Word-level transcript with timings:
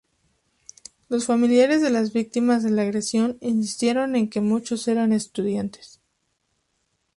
Los 1.09 1.27
familiares 1.27 1.83
de 1.83 1.91
las 1.91 2.11
víctimas 2.11 2.63
de 2.63 2.71
la 2.71 2.81
agresión 2.81 3.37
insistieron 3.39 4.15
en 4.15 4.31
que 4.31 4.41
muchos 4.41 4.87
eran 4.87 5.13
estudiantes. 5.13 6.01